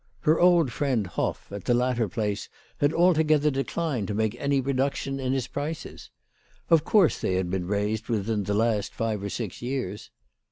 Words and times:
Her 0.21 0.39
old 0.39 0.71
friend 0.71 1.05
Hoff, 1.05 1.51
at 1.51 1.65
the 1.65 1.75
latter 1.75 2.09
place, 2.09 2.49
had 2.79 2.91
altogether 2.91 3.51
declined 3.51 4.07
to 4.07 4.15
make 4.15 4.35
any 4.39 4.59
reduction 4.59 5.19
in 5.19 5.31
his 5.31 5.45
prices. 5.45 6.09
Of 6.71 6.83
course 6.83 7.21
they 7.21 7.35
had 7.35 7.51
been 7.51 7.67
raised 7.67 8.09
within 8.09 8.45
the 8.45 8.55
last 8.55 8.95
five 8.95 9.21
or 9.21 9.29
six 9.29 9.61
years. 9.61 10.09